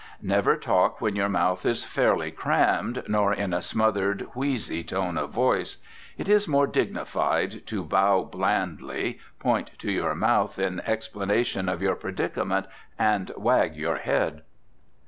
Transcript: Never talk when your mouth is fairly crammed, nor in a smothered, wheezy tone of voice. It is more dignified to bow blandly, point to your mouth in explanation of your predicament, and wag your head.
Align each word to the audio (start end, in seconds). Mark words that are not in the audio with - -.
Never 0.23 0.57
talk 0.57 0.99
when 0.99 1.15
your 1.15 1.29
mouth 1.29 1.63
is 1.63 1.85
fairly 1.85 2.31
crammed, 2.31 3.03
nor 3.07 3.31
in 3.33 3.53
a 3.53 3.61
smothered, 3.61 4.27
wheezy 4.33 4.83
tone 4.83 5.15
of 5.15 5.29
voice. 5.29 5.77
It 6.17 6.27
is 6.27 6.47
more 6.47 6.65
dignified 6.65 7.67
to 7.67 7.83
bow 7.83 8.23
blandly, 8.23 9.19
point 9.37 9.69
to 9.77 9.91
your 9.91 10.15
mouth 10.15 10.57
in 10.57 10.79
explanation 10.87 11.69
of 11.69 11.83
your 11.83 11.93
predicament, 11.93 12.65
and 12.97 13.29
wag 13.37 13.75
your 13.75 13.97
head. 13.97 14.41